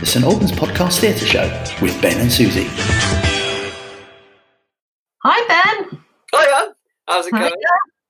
[0.00, 2.66] the St Albans Podcast Theatre Show with Ben and Susie.
[5.22, 6.00] Hi, Ben.
[6.34, 6.74] Hiya.
[7.08, 7.52] How's it going?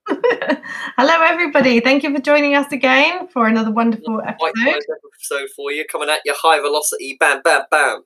[0.96, 1.78] Hello, everybody.
[1.78, 4.64] Thank you for joining us again for another wonderful White episode.
[4.64, 8.02] Noise episode for you, coming at you high velocity, bam, bam, bam.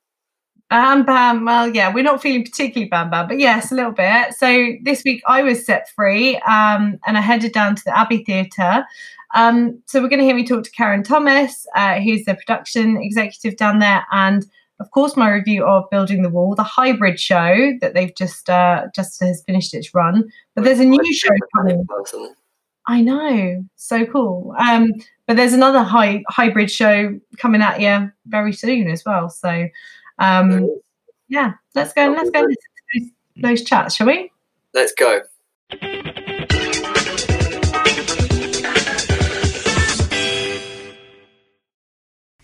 [0.71, 1.45] Um, bam.
[1.45, 4.35] Well, yeah, we're not feeling particularly bam bam, but yes, a little bit.
[4.35, 8.25] So this week I was set free, um, and I headed down to the Abbey
[8.25, 8.85] Theatre.
[9.35, 12.97] Um, so we're going to hear me talk to Karen Thomas, uh, who's the production
[13.01, 14.47] executive down there, and
[14.81, 18.87] of course my review of Building the Wall, the hybrid show that they've just uh,
[18.95, 20.25] just has finished its run.
[20.55, 21.85] But there's a new show coming.
[22.87, 24.55] I know, so cool.
[24.59, 24.93] Um,
[25.27, 29.29] but there's another hy- hybrid show coming at you very soon as well.
[29.29, 29.69] So,
[30.21, 30.69] um,
[31.29, 32.11] yeah, let's go.
[32.11, 32.41] Let's go.
[32.41, 34.31] listen to Those, those chats, shall we?
[34.75, 35.23] Let's go.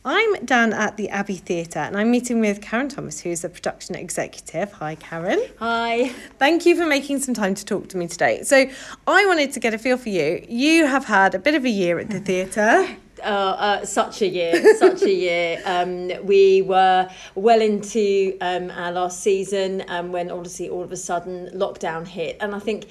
[0.08, 3.96] I'm down at the Abbey Theatre and I'm meeting with Karen Thomas, who's the production
[3.96, 4.72] executive.
[4.74, 5.42] Hi, Karen.
[5.58, 6.10] Hi.
[6.38, 8.42] Thank you for making some time to talk to me today.
[8.44, 8.70] So,
[9.08, 10.46] I wanted to get a feel for you.
[10.48, 12.96] You have had a bit of a year at the theatre.
[13.22, 15.62] Uh, uh, such a year, such a year.
[15.66, 20.96] Um, we were well into um, our last season um, when obviously all of a
[20.96, 22.86] sudden lockdown hit, and I think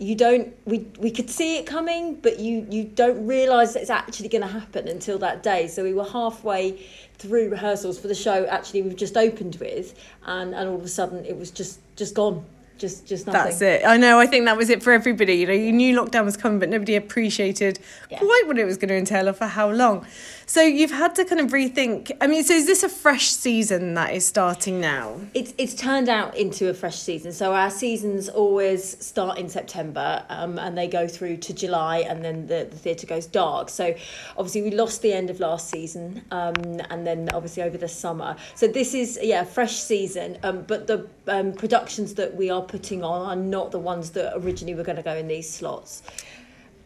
[0.00, 3.90] you don't we we could see it coming, but you you don't realise that it's
[3.90, 5.66] actually going to happen until that day.
[5.66, 6.86] So we were halfway
[7.18, 8.46] through rehearsals for the show.
[8.46, 9.94] Actually, we've just opened with,
[10.24, 12.44] and and all of a sudden it was just just gone.
[12.80, 13.42] Just, just nothing.
[13.42, 13.82] That's it.
[13.86, 14.18] I know.
[14.18, 15.34] I think that was it for everybody.
[15.34, 17.78] You know, you knew lockdown was coming, but nobody appreciated
[18.10, 18.18] Yeah.
[18.18, 20.06] quite what it was going to entail or for how long.
[20.50, 22.10] So you've had to kind of rethink.
[22.20, 25.20] I mean, so is this a fresh season that is starting now?
[25.32, 27.30] It's it's turned out into a fresh season.
[27.30, 32.24] So our seasons always start in September, um, and they go through to July, and
[32.24, 33.68] then the, the theatre goes dark.
[33.68, 33.94] So
[34.36, 36.54] obviously we lost the end of last season, um,
[36.90, 38.34] and then obviously over the summer.
[38.56, 43.04] So this is yeah fresh season, um, but the um, productions that we are putting
[43.04, 46.02] on are not the ones that originally were going to go in these slots.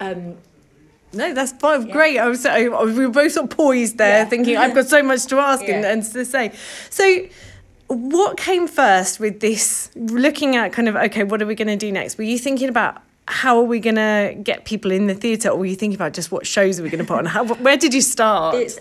[0.01, 0.37] Um,
[1.15, 1.89] No, that's fine.
[1.91, 2.19] Great.
[2.19, 4.25] I was, I, we were both sort of poised there, Yeah.
[4.29, 5.93] thinking I've got so much to ask and, Yeah.
[5.93, 6.53] and to say.
[6.91, 7.27] So,
[7.89, 9.91] what came first with this?
[9.95, 12.19] Looking at kind of okay, what are we going to do next?
[12.19, 15.57] Were you thinking about how are we going to get people in the theatre, or
[15.59, 17.25] were you thinking about just what shows are we going to put on?
[17.27, 18.57] How, where did you start?
[18.57, 18.79] It's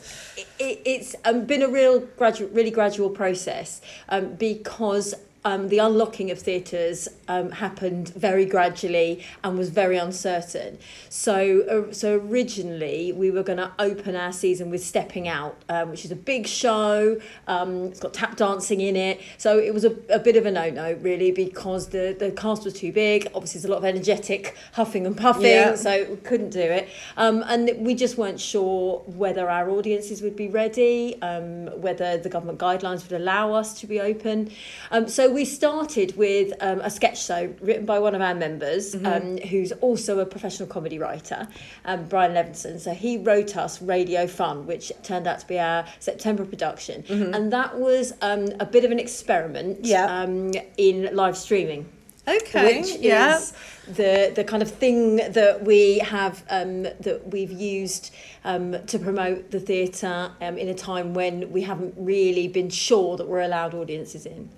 [0.59, 5.13] it, it's um, been a real gradual, really gradual process um, because
[5.45, 10.77] um, the unlocking of theatres um, happened very gradually and was very uncertain.
[11.09, 15.89] So, uh, so originally we were going to open our season with Stepping Out, um,
[15.91, 17.19] which is a big show.
[17.47, 19.21] Um, it's got tap dancing in it.
[19.37, 22.73] So it was a, a bit of a no-no really because the, the cast was
[22.73, 23.27] too big.
[23.35, 25.43] Obviously, there's a lot of energetic huffing and puffing.
[25.43, 25.75] Yeah.
[25.75, 26.87] So we couldn't do it.
[27.17, 32.29] Um, and we just weren't sure whether our audiences would be ready, um, whether the
[32.29, 34.51] government guidelines would allow us to be open.
[34.91, 38.95] Um, so we started with um, a sketch show written by one of our members,
[39.05, 41.47] um, who's also a professional comedy writer,
[41.85, 42.79] um, Brian Levinson.
[42.79, 47.03] So he wrote us Radio Fun, which turned out to be our September production.
[47.33, 50.05] And that was um, a bit of an experiment Yeah.
[50.05, 51.89] um, in live streaming
[52.27, 52.81] okay.
[52.81, 53.37] which yeah.
[53.37, 53.53] is
[53.87, 59.51] the the kind of thing that we have um, that we've used um, to promote
[59.51, 63.73] the theatre um, in a time when we haven't really been sure that we're allowed
[63.73, 64.49] audiences in.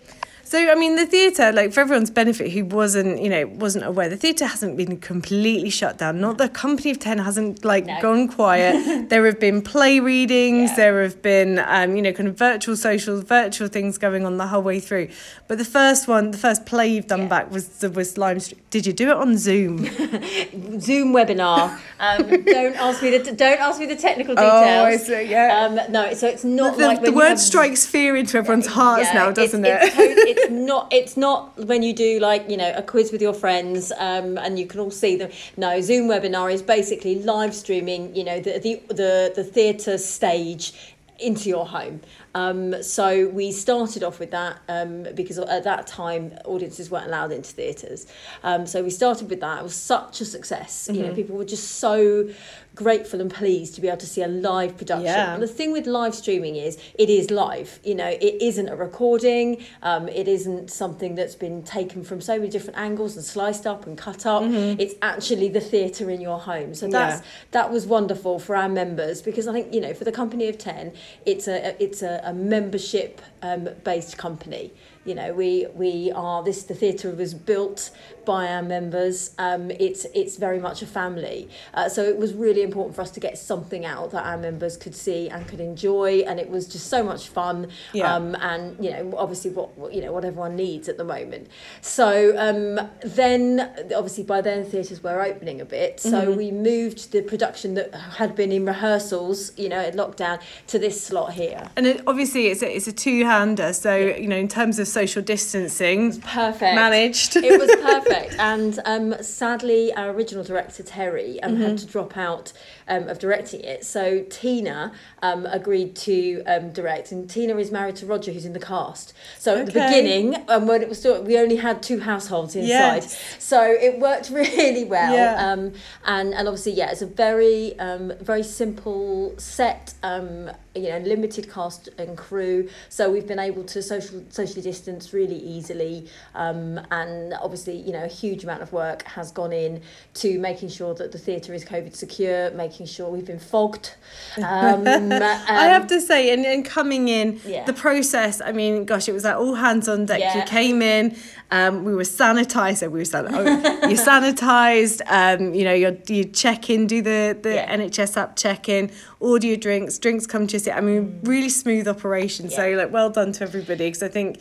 [0.48, 4.08] So I mean, the theatre, like for everyone's benefit, who wasn't, you know, wasn't aware,
[4.10, 6.22] the theatre hasn't been completely shut down.
[6.22, 8.00] Not the Company of Ten hasn't like No.
[8.00, 9.10] gone quiet.
[9.10, 10.70] there have been play readings.
[10.70, 10.76] Yeah.
[10.76, 14.46] There have been, um, you know, kind of virtual socials, virtual things going on the
[14.46, 15.10] whole way through.
[15.48, 17.28] But the first one, the first play you've done Yeah.
[17.28, 18.62] back was was Lime Street.
[18.70, 19.86] Did you do it on Zoom?
[20.80, 21.80] Zoom webinar.
[22.00, 24.52] Um, don't ask me the don't ask me the technical details.
[24.54, 25.66] Oh, I see, yeah.
[25.66, 29.08] Um, no, so it's not the like the word have- strikes fear into everyone's hearts
[29.08, 30.28] Yeah, now, doesn't it's, it?
[30.28, 30.94] tot- it's not.
[30.94, 34.60] It's not when you do like you know a quiz with your friends, um, and
[34.60, 35.32] you can all see them.
[35.58, 38.16] No, Zoom webinar is basically live streaming.
[38.16, 40.74] You know the the the, the theatre stage
[41.20, 42.02] into your home.
[42.36, 47.32] Um, so we started off with that um, because at that time audiences weren't allowed
[47.32, 48.06] into theatres.
[48.44, 49.60] Um, so we started with that.
[49.62, 50.88] It was such a success.
[50.92, 51.16] You know, Mm-hmm.
[51.16, 52.30] people were just so
[52.76, 55.06] grateful and pleased to be able to see a live production.
[55.06, 55.34] Yeah.
[55.34, 57.80] And the thing with live streaming is it is live.
[57.86, 59.64] You know, it isn't a recording.
[59.82, 63.88] Um, it isn't something that's been taken from so many different angles and sliced up
[63.88, 64.44] and cut up.
[64.44, 66.76] It's actually the theatre in your home.
[66.76, 67.28] So that's Yeah.
[67.52, 70.58] that was wonderful for our members because I think you know for the company of
[70.58, 70.92] ten,
[71.26, 74.74] it's a it's a, a membership um, based company.
[75.06, 76.64] You know, we we are this.
[76.64, 77.92] The theatre was built
[78.26, 79.36] by our members.
[79.38, 81.48] Um, it's it's very much a family.
[81.74, 84.78] Uh, so it was really important for us to get something out that our members
[84.78, 87.70] could see and could enjoy, and it was just so much fun.
[87.94, 88.14] Yeah.
[88.14, 91.50] Um, and you know, obviously, what you know, what everyone needs at the moment.
[91.82, 96.00] So um, then, obviously, by then theatres were opening a bit.
[96.00, 100.80] So we moved the production that had been in rehearsals, you know, at lockdown, to
[100.80, 101.70] this slot here.
[101.76, 103.74] And it, obviously, it's a, it's a two-hander.
[103.74, 106.74] So you know, in terms of social distancing, Perfect.
[106.76, 107.36] managed.
[107.36, 108.36] it was perfect.
[108.40, 111.64] And um, sadly, our original director Terry um, Mm-hmm.
[111.64, 112.52] had to drop out
[112.88, 113.84] um, of directing it.
[113.86, 118.54] So Tina um, agreed to um, direct, and Tina is married to Roger, who's in
[118.54, 119.14] the cast.
[119.38, 123.04] So at the beginning, um, when it was still, we only had two households inside,
[123.04, 123.36] Yes.
[123.40, 125.14] so it worked really well.
[125.14, 125.52] Yeah.
[125.52, 125.74] Um,
[126.06, 129.94] and and obviously, yeah, it's a very um, very simple set.
[130.04, 135.14] Um, you know, limited cast and crew, so we've been able to social socially distance
[135.14, 136.08] really easily.
[136.34, 139.82] Um, and obviously, you know, a huge amount of work has gone in
[140.16, 143.96] to making sure that the theatre is COVID secure, making sure we've been fogged.
[144.38, 147.64] Um, I have to say, and, and coming in, Yeah.
[147.66, 150.36] the process, I mean, gosh, it was like all hands on deck.
[150.36, 151.16] You came in,
[151.52, 155.98] um, we were sanitized, so we were san- oh, you're sanitized, um, you know, you
[156.08, 157.76] you check in, do the, the Yeah.
[157.78, 160.72] NHS app check in, order your drinks, drinks come to seat.
[160.72, 162.50] I mean, really smooth operation.
[162.50, 162.78] So, Mm.
[162.78, 164.40] Like, well done to everybody, because I think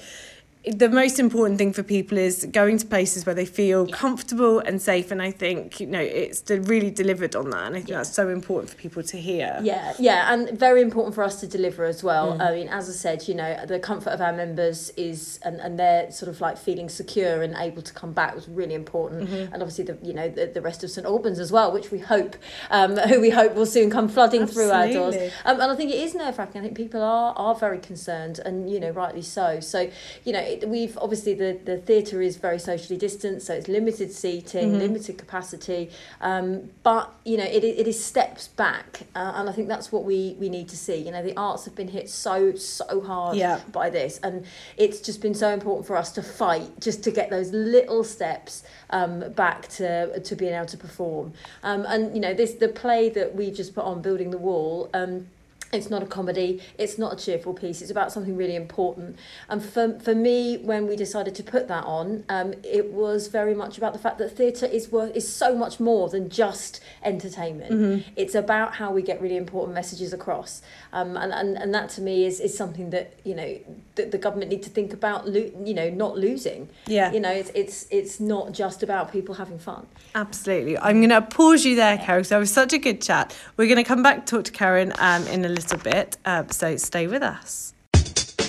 [0.72, 4.80] the most important thing for people is going to places where they feel comfortable and
[4.80, 7.90] safe and i think you know it's de- really delivered on that and i think
[7.90, 11.46] that's so important for people to hear Yeah, yeah, and very important for us to
[11.46, 12.40] deliver as well.
[12.40, 15.78] I mean, as I said, you know, the comfort of our members is, and, and
[15.78, 19.28] they're sort of like feeling secure and able to come back was really important.
[19.30, 21.98] And obviously, the you know the, the rest of St Albans as well, which we
[21.98, 22.36] hope,
[22.70, 25.14] um, who we hope will soon come flooding through our doors.
[25.14, 25.32] Absolutely.
[25.44, 26.60] Um, and I think it is nerve wracking.
[26.60, 29.60] I think people are are very concerned, and you know, rightly so.
[29.60, 29.90] So,
[30.24, 34.12] you know, it, we've obviously the the theatre is very socially distanced, so it's limited
[34.12, 35.90] seating, limited capacity.
[36.20, 40.04] Um, but you know, it, it is steps back, uh, and I think that's what
[40.04, 40.96] we we need to see.
[40.96, 43.60] You know, the arts have been hit so so hard Yeah.
[43.72, 44.44] by this, and
[44.76, 48.62] it's just been so important for us to fight just to get those little steps
[48.90, 51.32] um, back to to being able to perform.
[51.62, 54.90] Um, and you know, this the play that we just put on, building the wall.
[54.94, 55.26] Um,
[55.74, 56.60] it's not a comedy.
[56.78, 57.82] It's not a cheerful piece.
[57.82, 59.18] It's about something really important.
[59.48, 63.54] And for, for me, when we decided to put that on, um, it was very
[63.54, 68.04] much about the fact that theatre is worth is so much more than just entertainment.
[68.16, 70.62] It's about how we get really important messages across.
[70.92, 73.58] Um, and, and, and that to me is, is something that you know
[73.96, 75.28] that the government need to think about.
[75.28, 76.68] Lo- you know, not losing.
[76.86, 77.12] Yeah.
[77.12, 79.86] You know, it's it's it's not just about people having fun.
[80.14, 80.78] Absolutely.
[80.78, 83.36] I'm going to pause you there, Karen, because that was such a good chat.
[83.56, 86.44] We're going to come back to talk to Karen um, in a little bit, uh,
[86.50, 87.74] so stay with us.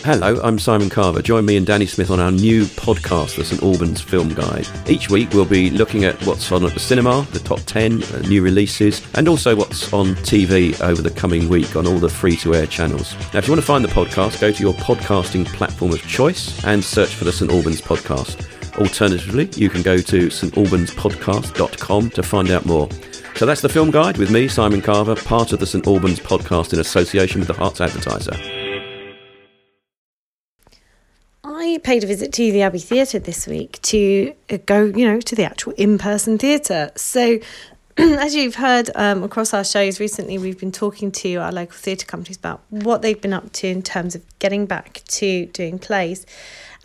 [0.06, 1.24] Hello, I'm Simon Carver.
[1.24, 4.68] Join me and Danny Smith on our new podcast, the St Albans Film Guide.
[4.88, 8.20] Each week we'll be looking at what's on at the cinema, the top 10 uh,
[8.20, 12.36] new releases, and also what's on TV over the coming week on all the free
[12.38, 13.16] to air channels.
[13.34, 16.64] Now, if you want to find the podcast, go to your podcasting platform of choice
[16.66, 18.48] and search for the St Albans Podcast.
[18.78, 22.88] Alternatively, you can go to stalbanspodcast.com to find out more.
[23.36, 26.72] So that's the film guide with me, Simon Carver, part of the St Albans podcast
[26.72, 28.32] in association with the Herts Advertiser.
[31.44, 35.20] I paid a visit to the Abbey Theatre this week to uh, go, you know,
[35.20, 36.92] to the actual in person theatre.
[36.96, 37.40] So,
[37.98, 42.06] as you've heard um, across our shows recently, we've been talking to our local theatre
[42.06, 46.26] companies about what they've been up to in terms of getting back to doing plays.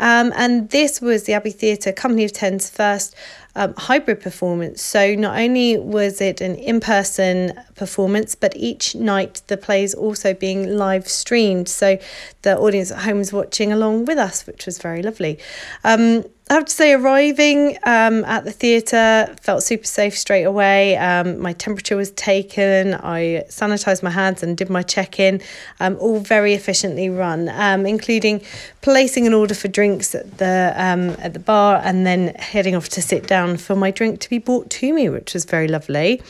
[0.00, 3.14] Um, and this was the Abbey Theatre Company of Ten's first
[3.54, 4.82] um, hybrid performance.
[4.82, 9.94] So not only was it an in person performance, but each night the play is
[9.94, 11.68] also being live streamed.
[11.68, 11.98] So
[12.42, 15.38] the audience at home was watching along with us, which was very lovely.
[15.84, 20.96] Um, I have to say, arriving um, at the theatre felt super safe straight away.
[20.96, 22.94] Um, my temperature was taken.
[22.94, 25.40] I sanitised my hands and did my check in,
[25.78, 28.42] um, all very efficiently run, um, including
[28.80, 32.88] placing an order for drinks at the um, at the bar and then heading off
[32.90, 36.22] to sit down for my drink to be brought to me, which was very lovely.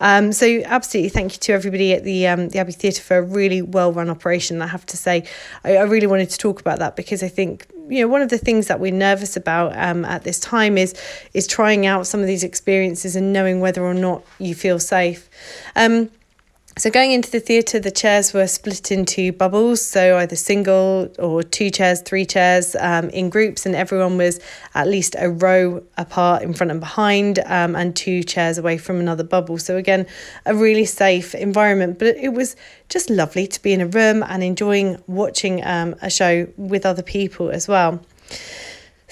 [0.00, 3.22] Um, so, absolutely, thank you to everybody at the um, the Abbey Theatre for a
[3.22, 4.62] really well run operation.
[4.62, 5.24] I have to say,
[5.64, 8.28] I, I really wanted to talk about that because I think you know one of
[8.28, 10.94] the things that we're nervous about um, at this time is
[11.34, 15.28] is trying out some of these experiences and knowing whether or not you feel safe.
[15.74, 16.10] Um,
[16.78, 21.42] so going into the theatre, the chairs were split into bubbles, so either single or
[21.42, 24.38] two chairs, three chairs um, in groups, and everyone was
[24.74, 29.00] at least a row apart in front and behind, um, and two chairs away from
[29.00, 29.58] another bubble.
[29.58, 30.06] So again,
[30.46, 32.54] a really safe environment, but it was
[32.88, 37.02] just lovely to be in a room and enjoying watching um, a show with other
[37.02, 38.00] people as well.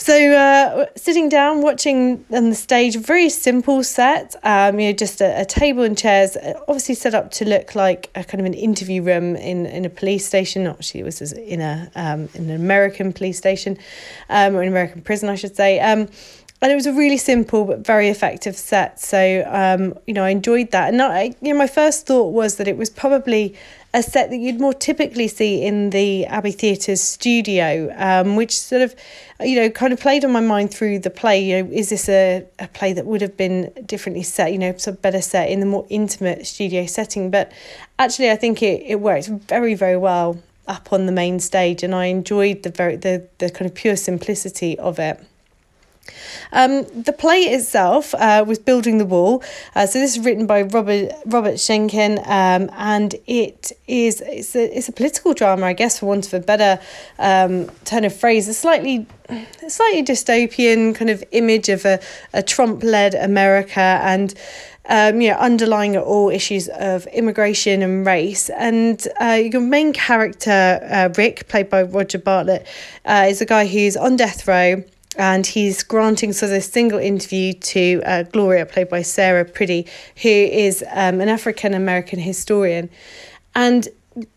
[0.07, 4.37] So, uh, sitting down, watching on the stage, very simple set.
[4.45, 7.75] Um, you know, just a, a, table and chairs, uh, obviously set up to look
[7.75, 10.69] like a kind of an interview room in, in a police station.
[10.69, 13.79] Actually, it was in a um, in an American police station,
[14.29, 15.81] um, or an American prison, I should say.
[15.81, 16.09] Um,
[16.63, 19.01] and it was a really simple but very effective set.
[19.01, 20.93] So, um, you know, I enjoyed that.
[20.93, 23.57] And I, you know, my first thought was that it was probably
[23.93, 28.83] a set that you'd more typically see in the Abbey Theatre's studio, um, which sort
[28.83, 28.95] of,
[29.41, 31.43] you know, kind of played on my mind through the play.
[31.43, 34.75] You know, is this a, a play that would have been differently set, you know,
[34.87, 37.31] of better set in the more intimate studio setting?
[37.31, 37.53] But
[37.99, 41.95] actually, I think it, it worked very, very well up on the main stage, and
[41.95, 45.21] I enjoyed the very the the kind of pure simplicity of it.
[46.53, 49.43] Um, the play itself uh, was Building the Wall.
[49.75, 54.77] Uh, so this is written by Robert Robert Schenkkan, um, and it is it's a,
[54.77, 56.81] it's a political drama, I guess, for want of a better
[57.19, 58.49] um, turn of phrase.
[58.49, 62.01] A slightly a slightly dystopian kind of image of a,
[62.33, 64.35] a Trump led America and.
[64.89, 68.51] Um, you know, underlying all issues of immigration and race.
[68.51, 72.65] And uh, your main character, uh, Rick, played by Roger Bartlett,
[73.05, 74.85] uh, is a guy who's on death row
[75.17, 79.89] and he's granting so this single interview to uh, Gloria, played by Sarah Priddy,
[80.23, 82.91] who is um, an African American historian,
[83.55, 83.89] and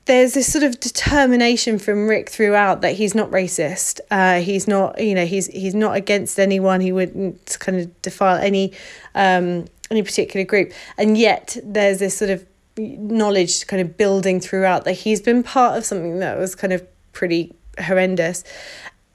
[0.05, 4.01] there's this sort of determination from Rick throughout that he's not racist.
[4.11, 6.81] Uh, he's not, you know, he's he's not against anyone.
[6.81, 8.73] He wouldn't kind of defile any
[9.15, 12.45] um, any particular group, and yet there's this sort of
[12.77, 16.85] knowledge kind of building throughout that he's been part of something that was kind of
[17.11, 18.43] pretty horrendous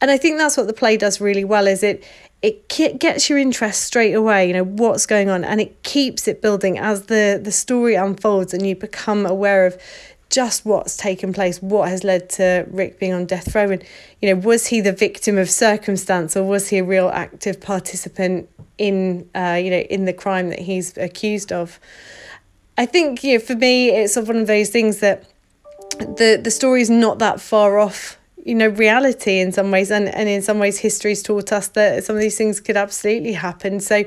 [0.00, 2.04] and I think that's what the play does really well is it
[2.42, 6.42] it gets your interest straight away you know what's going on and it keeps it
[6.42, 6.78] building.
[6.78, 9.80] As the the story unfolds and you become aware of
[10.30, 13.84] just what's taken place what has led to Rick being on death row and
[14.20, 18.48] you know was he the victim of circumstance or was he a real active participant
[18.78, 21.78] in uh, you know in the crime that he's accused of?
[22.76, 25.24] I think you know for me it's sort of one of those things that
[25.98, 30.08] the the story is not that far off you know reality in some ways and,
[30.08, 33.80] and in some ways history's taught us that some of these things could absolutely happen.
[33.80, 34.04] So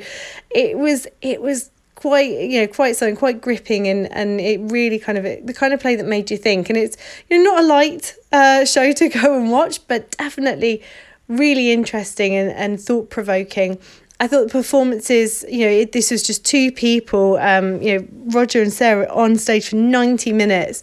[0.50, 5.00] it was it was quite you know quite something quite gripping and and it really
[5.00, 6.70] kind of the kind of play that made you think.
[6.70, 6.98] And it's
[7.30, 10.84] you know not a light uh, show to go and watch but definitely
[11.28, 13.80] really interesting and, and thought provoking
[14.20, 18.08] I thought the performances, you know, it, this was just two people, um, you know,
[18.34, 20.82] Roger and Sarah on stage for 90 minutes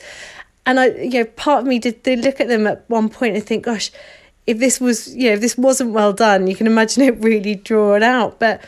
[0.67, 3.45] and I, you know, part of me did, look at them at one point and
[3.45, 3.91] think, gosh,
[4.47, 7.55] if this was, you know, if this wasn't well done, you can imagine it really
[7.55, 8.39] drawn out.
[8.39, 8.63] But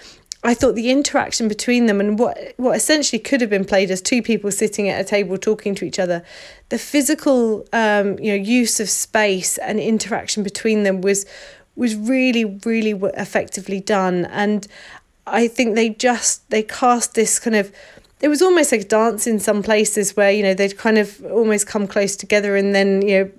[0.45, 4.01] I thought the interaction between them and what what essentially could have been played as
[4.01, 6.23] two people sitting at a table talking to each other,
[6.69, 11.27] the physical, um, you know, use of space and interaction between them was
[11.75, 14.27] was really really effectively done.
[14.27, 14.67] And
[15.27, 17.73] I think they just they cast this kind of
[18.21, 21.67] it was almost like dance in some places where you know they'd kind of almost
[21.67, 23.31] come close together and then you know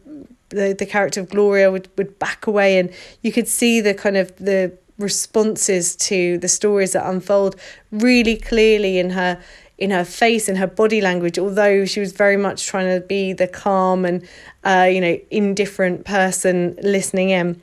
[0.50, 2.90] the, the character of Gloria would, would back away and
[3.22, 7.56] you could see the kind of the responses to the stories that unfold
[7.92, 9.42] really clearly in her
[9.78, 13.32] in her face and her body language although she was very much trying to be
[13.34, 14.28] the calm and
[14.64, 17.62] uh, you know indifferent person listening in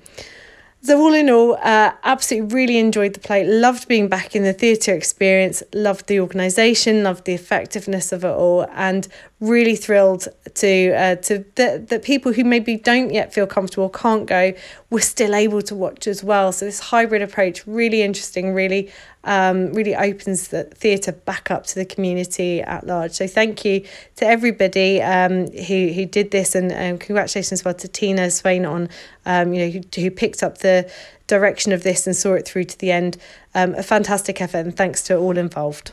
[0.85, 3.43] so, all in all, uh, absolutely really enjoyed the play.
[3.43, 5.63] Loved being back in the theatre experience.
[5.73, 7.03] Loved the organisation.
[7.03, 9.09] Loved the effectiveness of it all, and
[9.45, 14.53] really thrilled to uh, to that people who maybe don't yet feel comfortable can't go
[14.91, 16.53] were still able to watch as well.
[16.53, 18.55] So this hybrid approach really interesting.
[18.55, 18.91] Really
[19.25, 23.13] um, really opens the theatre back up to the community at large.
[23.13, 23.85] So thank you
[24.17, 28.65] to everybody um, who who did this, and um, congratulations as well to Tina Swain
[28.65, 28.89] on
[29.27, 30.91] um, you know who, who picked up the
[31.27, 33.17] direction of this and saw it through to the end.
[33.55, 35.93] Um, a fantastic effort, and thanks to all involved.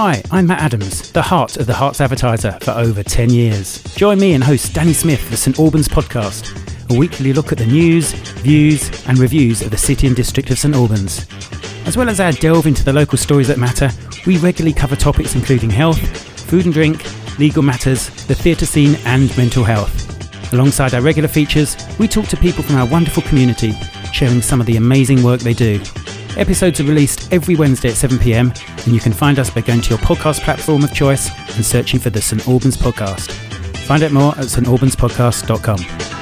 [0.00, 3.82] Hi, I'm Matt Adams, the heart of the Herts Advertiser for over 10 years.
[3.96, 6.54] Join me and host Danny Smith for St Albans podcast
[6.88, 10.58] a weekly look at the news, views, and reviews of the city and district of
[10.60, 11.26] St Albans.
[11.84, 13.90] As well as our delve into the local stories that matter,
[14.24, 15.98] we regularly cover topics including health,
[16.42, 17.04] food and drink,
[17.40, 20.52] legal matters, the theatre scene, and mental health.
[20.52, 23.72] Alongside our regular features, we talk to people from our wonderful community,
[24.12, 25.80] sharing some of the amazing work they do.
[26.36, 29.90] Episodes are released every Wednesday at 7pm, and you can find us by going to
[29.90, 33.32] your podcast platform of choice and searching for the St Albans Podcast.
[33.86, 36.17] Find out more at stalbanspodcast.com.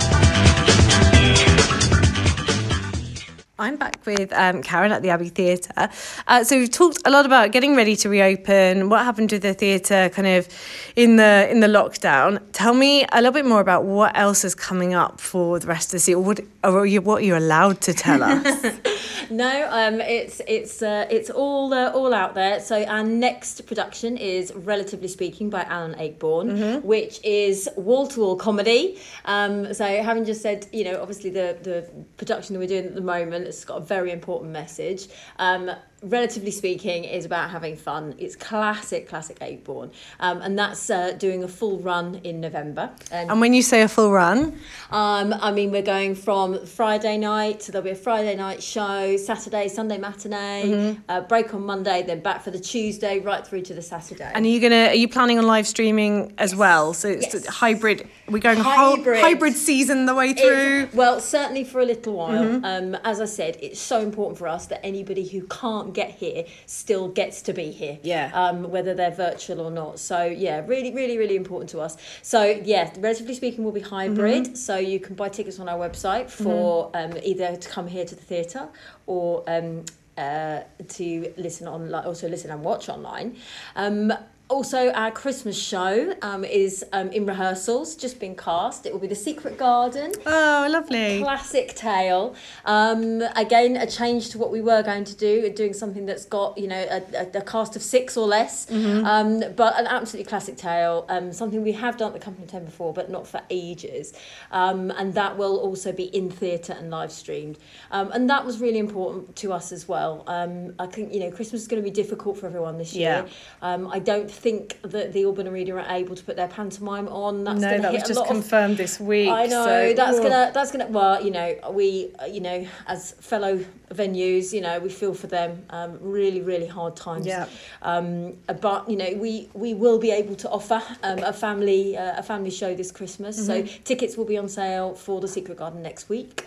[3.59, 5.89] I'm back with um, Karen at the Abbey Theatre.
[6.27, 9.55] Uh, so we've talked a lot about getting ready to reopen, what happened to the
[9.55, 10.47] theatre kind of
[10.95, 12.43] in the in the lockdown.
[12.53, 15.89] Tell me a little bit more about what else is coming up for the rest
[15.89, 16.25] of the season.
[16.25, 18.67] What or you, what you're allowed to tell us?
[19.31, 22.61] No, um, it's it's uh, it's all uh, all out there.
[22.61, 28.37] So our next production is, relatively speaking, by Alan Ayckbourn, which is wall to wall
[28.37, 28.99] comedy.
[29.25, 32.95] Um, so having just said, you know, obviously the the production that we're doing at
[32.95, 35.09] the moment, it's got a very important message.
[35.39, 35.71] Um,
[36.11, 38.15] relatively speaking, is about having fun.
[38.19, 42.91] It's classic, classic Ayckbourn, um, and that's uh, doing a full run in November.
[43.11, 44.59] And and when you say a full run,
[44.91, 49.17] um, I mean, we're going from Friday night, so there'll be a Friday night show,
[49.17, 53.75] Saturday, Sunday matinee, uh, break on Monday, then back for the Tuesday, right through to
[53.75, 54.31] the Saturday.
[54.35, 56.95] and are you gonna are you planning on live streaming as well?
[56.95, 57.47] So it's Yes.
[57.47, 58.09] hybrid.
[58.29, 58.97] We're going hybrid.
[58.97, 59.21] Hybrid.
[59.21, 60.81] hybrid season the way through.
[60.85, 62.65] It's- well, certainly for a little while.
[62.65, 66.45] Um, as I said, it's so important for us that anybody who can't get here
[66.67, 67.99] still gets to be here.
[68.03, 68.31] Yeah.
[68.35, 69.99] Um, whether they're virtual or not.
[69.99, 71.97] So yeah, really, really, really important to us.
[72.23, 74.57] So yeah, relatively speaking, we'll be hybrid.
[74.57, 78.15] So you can buy tickets on our website for um, either to come here to
[78.15, 78.69] the theatre
[79.07, 79.43] or.
[79.49, 79.85] Um,
[80.19, 83.37] uh, to listen on, also listen and watch online.
[83.75, 84.11] Um,
[84.49, 88.87] also, our Christmas show um, is um, in rehearsals, just been cast.
[88.87, 90.13] It will be The Secret Garden.
[90.25, 91.19] Oh, lovely.
[91.19, 92.37] Classic tale.
[92.65, 96.57] Um, again, a change to what we were going to do, doing something that's got
[96.57, 98.71] you know a, a, a cast of six or less.
[99.05, 101.07] Um, but an absolutely classic tale.
[101.09, 104.13] Um, something we have done at the Company Ten before, but not for ages.
[104.53, 107.59] Um, and that will also be in theatre and live streamed.
[107.91, 110.23] Um, and that was really important to us as well.
[110.29, 113.27] Um, I think you know Christmas is going to be difficult for everyone this year.
[113.27, 113.75] Yeah.
[113.75, 117.45] Um, I don't think that the Alban Arena are able to put their pantomime on.
[117.45, 119.29] That's no, that was just lot of confirmed this week.
[119.29, 123.59] I know so- that's gonna that's gonna well you know we you know as fellow
[123.93, 127.47] venues you know we feel for them um, really really hard times Yeah.
[127.83, 132.19] um, but you know we we will be able to offer um, a family uh,
[132.19, 133.83] a family show this Christmas so Mm-hmm.
[133.85, 136.45] tickets will be on sale for the Secret Garden next week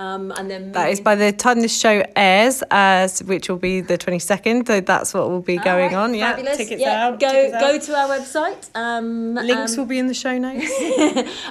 [0.00, 3.82] um, and then That is by the time this show airs, as which will be
[3.82, 4.66] the twenty second.
[4.66, 6.14] So that's what will be going Alright, on.
[6.14, 6.56] Yeah, fabulous.
[6.56, 7.20] tickets yeah, out.
[7.20, 7.82] Go tickets go out.
[7.82, 8.70] to our website.
[8.74, 10.70] Um, Links um, will be in the show notes.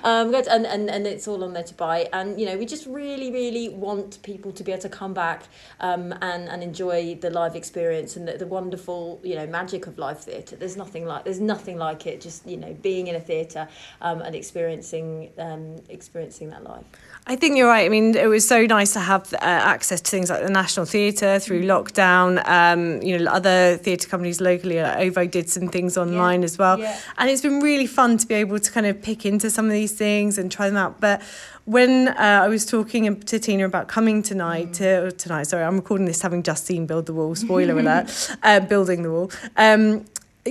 [0.03, 2.10] um, good, and, and, and it's all on there to buy.
[2.12, 5.43] And, you know, we just really, really want people to be able to come back
[5.80, 10.00] um, and, and enjoy the live experience and the, the wonderful, you know, magic of
[10.00, 10.56] live theatre.
[10.56, 12.19] There's nothing like there's nothing like it.
[12.19, 13.67] Just, you know, being in a theatre
[14.02, 16.84] um, and experiencing um, experiencing that live.
[17.28, 17.86] I think you're right.
[17.86, 20.86] I mean, it was so nice to have uh, access to things like the National
[20.86, 22.41] Theatre through lockdown.
[22.47, 26.80] Um, you know, other theatre companies locally, like OVO, did some things online as well.
[26.80, 26.99] yeah.
[27.17, 29.71] And it's been really fun to be able to kind of pick into some of
[29.71, 30.99] these things and try them out.
[30.99, 31.21] But
[31.65, 36.06] when uh, I was talking to Tina about coming tonight, to, tonight, sorry, I'm recording
[36.08, 39.32] this having just seen Build the Wall, spoiler alert, uh, Building the Wall.
[39.56, 40.06] Um,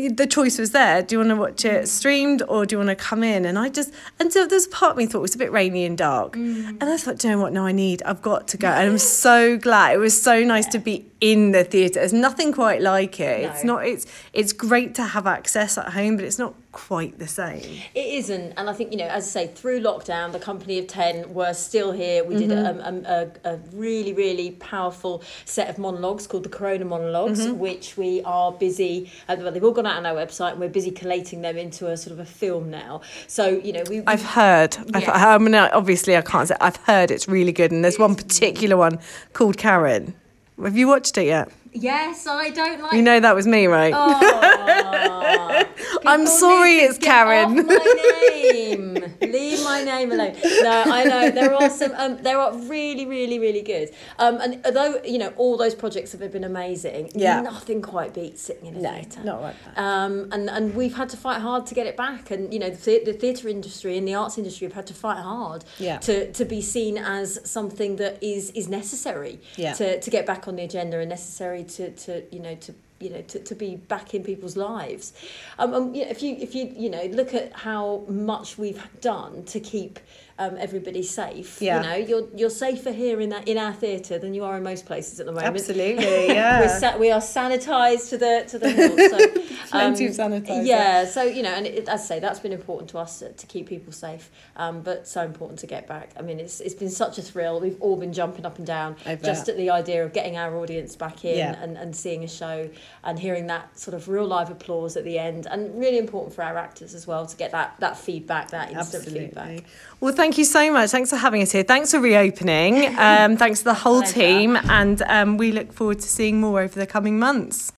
[0.08, 1.02] the choice was there.
[1.02, 1.86] Do you want to watch it mm.
[1.88, 3.44] streamed or do you want to come in?
[3.44, 5.50] And I just, and so there's a part of me thought it was a bit
[5.50, 6.34] rainy and dark.
[6.34, 6.80] Mm.
[6.80, 7.52] And I thought, do you know what?
[7.52, 8.68] No, I need, I've got to go.
[8.68, 9.94] And I'm so glad.
[9.94, 12.00] It was so nice to be in the theatre.
[12.00, 13.44] There's nothing quite like it.
[13.44, 17.26] It's not, it's, it's great to have access at home, but it's not quite the
[17.26, 17.82] same.
[17.94, 20.86] It isn't, and I think you know, as I say, through lockdown, the company of
[20.86, 22.24] ten were still here.
[22.24, 26.84] We did a, um, a, a really, really powerful set of monologues called the Corona
[26.84, 29.10] monologs, which we are busy.
[29.28, 31.88] Uh, well, they've all gone out on our website, and we're busy collating them into
[31.88, 33.00] a sort of a film now.
[33.26, 34.76] So you know, we I've heard.
[34.94, 35.08] I've.
[35.08, 36.56] I mean, obviously, I can't say.
[36.60, 39.00] I've heard it's really good, and there's one particular one
[39.32, 40.14] called Karen.
[40.62, 41.52] Have you watched it yet?
[41.72, 42.92] Yes, I don't like.
[42.92, 43.92] You know that was me, right?
[43.94, 45.64] Aw.
[46.06, 47.66] I'm sorry, it's Karen.
[47.66, 48.94] my name.
[49.20, 50.34] Leave my name alone.
[50.62, 51.92] No, I know there are some.
[51.96, 53.90] Um, there are really, really, really good.
[54.18, 57.40] Um, and although you know all those projects have been amazing, Yeah.
[57.42, 59.22] nothing quite beats sitting in a theatre.
[59.24, 59.78] not like that.
[59.78, 62.30] Um, and and we've had to fight hard to get it back.
[62.30, 65.18] And you know the, the theatre industry and the arts industry have had to fight
[65.22, 65.98] hard Yeah.
[65.98, 69.72] to, to be seen as something that is is necessary Yeah.
[69.74, 73.10] to, to get back on the agenda and necessary to, to you know to you
[73.10, 75.12] know to, to be back in people's lives.
[75.58, 78.82] Um, um, you know, if you if you you know look at how much we've
[79.00, 79.98] done to keep
[80.38, 81.76] um, everybody safe, Yeah.
[81.82, 84.62] you know you're you're safer here in that in our theatre than you are in
[84.62, 85.48] most places at the moment.
[85.54, 86.60] Absolutely, yeah.
[86.60, 88.98] We're sa- we are sanitised to the to the hilt.
[88.98, 90.64] So, Plenty of sanitizer.
[90.66, 93.46] Yeah, so you know, and it, as I say, that's been important to us to
[93.46, 96.12] keep people safe, um, but so important to get back.
[96.18, 97.60] I mean, it's it's been such a thrill.
[97.60, 100.96] We've all been jumping up and down just at the idea of getting our audience
[100.96, 101.62] back in Yeah.
[101.62, 102.70] and, and seeing a show
[103.04, 106.42] and hearing that sort of real live applause at the end, and really important for
[106.42, 109.64] our actors as well to get that that feedback, that instant feedback.
[110.00, 110.90] Well, thank thank you so much.
[110.90, 111.62] Thanks for having us here.
[111.62, 112.94] Thanks for reopening.
[113.08, 114.14] Um, thanks to the whole Pleasure.
[114.14, 117.72] team, and um, we look forward to seeing more over the coming months.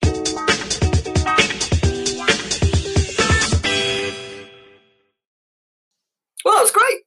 [6.42, 7.02] Well, that was great.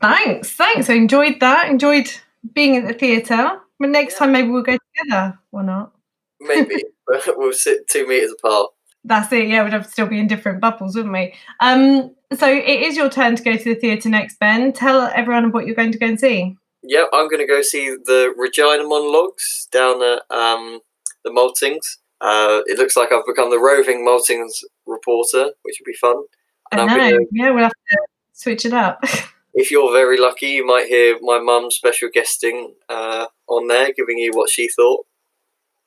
[0.00, 0.90] Thanks, thanks.
[0.90, 1.68] I enjoyed that.
[1.68, 2.10] Enjoyed
[2.52, 3.60] being at the theatre.
[3.78, 5.92] But next time maybe we'll go together or not.
[6.40, 6.82] Maybe
[7.36, 8.70] we'll sit two meters apart.
[9.04, 9.48] That's it.
[9.48, 11.34] Yeah, we'd have to still be in different bubbles, wouldn't we?
[11.60, 14.72] Um, so it is your turn to go to the theatre next, Ben.
[14.72, 16.56] Tell everyone what you're going to go and see.
[16.82, 20.80] Yeah, I'm going to go see the Regina monologues down at um,
[21.24, 21.98] the Maltings.
[22.20, 26.22] Uh, it looks like I've become the roving Maltings reporter, which would be fun.
[26.70, 27.10] And I know.
[27.10, 27.98] gonna, Yeah, we'll have to
[28.32, 29.02] switch it up.
[29.54, 34.18] if you're very lucky, you might hear my mum special guesting uh, on there, giving
[34.18, 35.04] you what she thought.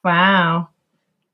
[0.04, 0.70] wow,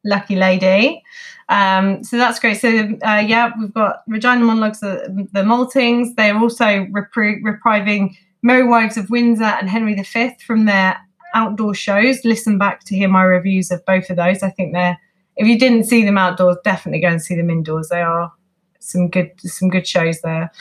[0.03, 1.03] lucky lady.
[1.49, 2.61] Um, so that's great.
[2.61, 2.69] So
[3.05, 6.15] uh, yeah, we've got Regina monologues, the, Maltings.
[6.15, 10.97] They're also repri- repriving Merry Wives of Windsor and Henry V from their
[11.33, 12.23] outdoor shows.
[12.23, 14.43] Listen back to hear my reviews of both of those.
[14.43, 14.97] I think they're.
[15.37, 17.89] If you didn't see them outdoors, definitely go and see them indoors.
[17.89, 18.31] They are
[18.79, 20.51] some good some good shows there.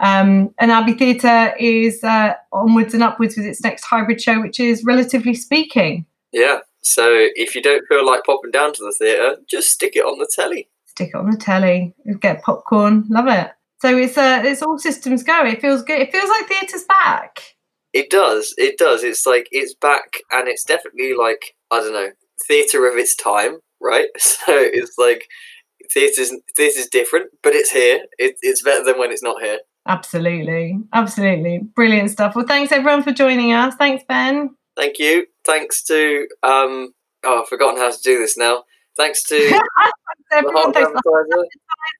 [0.00, 4.60] Um, and Abbey Theatre is uh, onwards and upwards with its next hybrid show, which
[4.60, 6.04] is Relatively Speaking.
[6.32, 10.04] Yeah, so if you don't feel like popping down to the theatre, just stick it
[10.04, 10.68] on the telly.
[10.86, 13.50] Stick it on the telly, get popcorn, love it.
[13.80, 15.44] So it's uh, it's all systems go.
[15.44, 16.00] It feels good.
[16.00, 17.40] It feels like theatre's back.
[17.92, 19.02] It does, it does.
[19.02, 22.10] It's like it's back, and it's definitely like I don't know,
[22.46, 24.08] theatre of its time, right?
[24.18, 25.26] So it's like
[25.92, 28.00] theatre's theatre's different, but it's here.
[28.18, 29.58] It, it's better than when it's not here.
[29.88, 32.36] Absolutely, absolutely, brilliant stuff.
[32.36, 33.74] Well, thanks everyone for joining us.
[33.74, 34.54] Thanks Ben.
[34.76, 35.26] Thank you.
[35.46, 36.92] Thanks to um.
[37.24, 38.64] Oh, I've forgotten how to do this now.
[38.96, 39.36] Thanks to
[40.32, 40.72] everyone.
[40.72, 41.44] Thanks, Advertiser.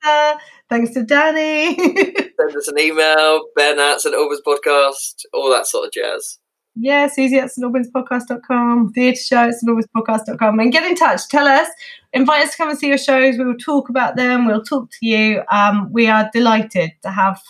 [0.04, 1.74] to thanks to Danny.
[1.76, 6.38] Send us an email, Ben at St Albans Podcast, all that sort of jazz.
[6.74, 11.28] yeah, Susie at stalbanspodcast.com, theatre show at stalbanspodcast.com, and get in touch.
[11.28, 11.68] Tell us,
[12.12, 13.36] invite us to come and see your shows.
[13.38, 14.46] We will talk about them.
[14.46, 15.42] We'll talk to you.
[15.50, 17.40] Um, we are delighted to have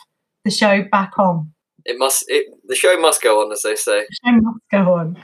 [0.44, 1.52] the show back on.
[1.86, 2.24] It must.
[2.28, 4.00] It, the show must go on, as they say.
[4.00, 5.16] The show must go on.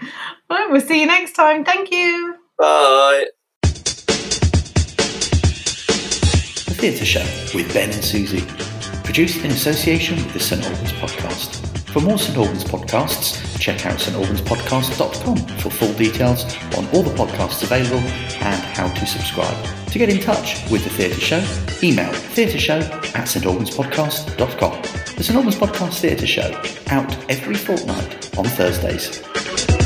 [0.49, 1.65] Well, we'll see you next time.
[1.65, 2.37] Thank you.
[2.59, 3.27] Bye.
[6.67, 7.25] The Theatre Show
[7.57, 8.45] with Ben and Susie.
[9.05, 11.69] Produced in association with the St Albans Podcast.
[11.89, 16.45] For more St Albans podcasts, check out stalbanspodcast.com for full details
[16.79, 19.67] on all the podcasts available and how to subscribe.
[19.89, 21.45] To get in touch with the Theatre Show,
[21.83, 22.81] email theatreshow
[23.15, 26.51] at stalbanspodcast.com the St Albans Podcast Theatre Show,
[26.91, 29.82] out every fortnight on Thursdays.